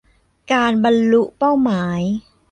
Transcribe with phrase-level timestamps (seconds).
[0.51, 1.99] การบรรลุเป้าหมาย